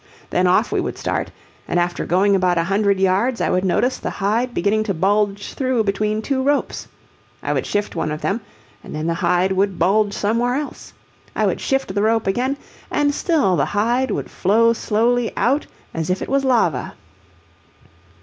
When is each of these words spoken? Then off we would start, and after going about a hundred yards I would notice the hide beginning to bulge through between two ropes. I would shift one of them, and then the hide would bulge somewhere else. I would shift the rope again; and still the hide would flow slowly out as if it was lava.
Then 0.31 0.47
off 0.47 0.71
we 0.71 0.81
would 0.81 0.97
start, 0.97 1.29
and 1.67 1.79
after 1.79 2.07
going 2.07 2.35
about 2.35 2.57
a 2.57 2.63
hundred 2.63 2.99
yards 2.99 3.39
I 3.39 3.51
would 3.51 3.63
notice 3.63 3.99
the 3.99 4.09
hide 4.09 4.51
beginning 4.51 4.81
to 4.85 4.95
bulge 4.95 5.53
through 5.53 5.83
between 5.83 6.23
two 6.23 6.41
ropes. 6.41 6.87
I 7.43 7.53
would 7.53 7.67
shift 7.67 7.95
one 7.95 8.09
of 8.09 8.21
them, 8.21 8.41
and 8.83 8.95
then 8.95 9.05
the 9.05 9.13
hide 9.13 9.51
would 9.51 9.77
bulge 9.77 10.13
somewhere 10.13 10.55
else. 10.55 10.91
I 11.35 11.45
would 11.45 11.61
shift 11.61 11.93
the 11.93 12.01
rope 12.01 12.25
again; 12.25 12.57
and 12.89 13.13
still 13.13 13.55
the 13.55 13.65
hide 13.65 14.09
would 14.09 14.31
flow 14.31 14.73
slowly 14.73 15.31
out 15.37 15.67
as 15.93 16.09
if 16.09 16.19
it 16.23 16.29
was 16.29 16.43
lava. 16.43 16.95